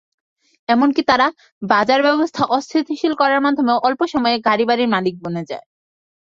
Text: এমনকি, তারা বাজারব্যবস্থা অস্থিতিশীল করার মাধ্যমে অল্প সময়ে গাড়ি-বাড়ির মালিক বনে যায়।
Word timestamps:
এমনকি, 0.69 1.01
তারা 1.03 1.27
বাজারব্যবস্থা 1.61 2.43
অস্থিতিশীল 2.57 3.13
করার 3.15 3.41
মাধ্যমে 3.41 3.73
অল্প 3.87 4.01
সময়ে 4.13 4.37
গাড়ি-বাড়ির 4.47 4.89
মালিক 4.89 5.15
বনে 5.23 5.43
যায়। 5.49 5.65